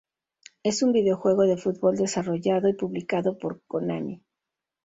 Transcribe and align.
Es 0.63 0.81
un 0.81 0.93
videojuego 0.93 1.43
de 1.43 1.57
fútbol 1.57 1.95
desarrollado 1.95 2.67
y 2.67 2.73
publicado 2.73 3.37
por 3.37 3.61
Konami. 3.67 4.23